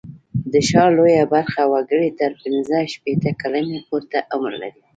د 0.51 0.53
ښار 0.67 0.89
لویه 0.97 1.25
برخه 1.33 1.61
وګړي 1.73 2.09
تر 2.19 2.31
پینځه 2.41 2.77
شپېته 2.93 3.29
کلنۍ 3.41 3.77
پورته 3.87 4.17
عمر 4.33 4.53
لري. 4.61 4.81